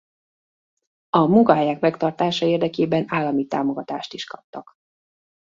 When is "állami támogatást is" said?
3.07-4.25